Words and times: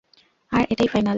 আর 0.51 0.63
এটাই 0.69 0.87
ফাইনাল! 0.87 1.09